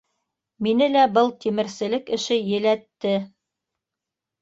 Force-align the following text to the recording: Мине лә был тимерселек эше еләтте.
Мине 0.67 0.87
лә 0.93 1.03
был 1.19 1.29
тимерселек 1.45 2.11
эше 2.19 2.41
еләтте. 2.49 3.17